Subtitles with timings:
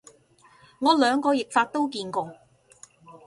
[0.79, 2.33] 我兩個譯法都見過